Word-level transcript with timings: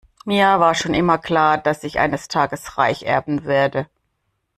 Mir 0.25 0.59
war 0.59 0.73
schon 0.73 0.95
immer 0.95 1.19
klar, 1.19 1.59
dass 1.59 1.83
ich 1.83 1.99
eines 1.99 2.27
Tages 2.27 2.79
reich 2.79 3.03
erben 3.03 3.45
werde. 3.45 3.85